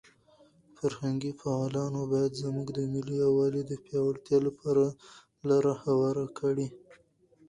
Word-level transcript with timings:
فرهنګي 0.77 1.31
فعالیتونه 1.41 2.01
باید 2.11 2.39
زموږ 2.43 2.67
د 2.73 2.79
ملي 2.93 3.15
یووالي 3.23 3.61
د 3.65 3.71
پیاوړتیا 3.85 4.37
لپاره 4.47 4.85
لاره 5.47 5.73
هواره 5.83 6.25
کړي. 6.39 6.67